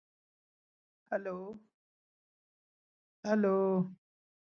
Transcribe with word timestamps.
See 1.11 1.15
opportunity 1.15 1.59
cost. 3.23 3.87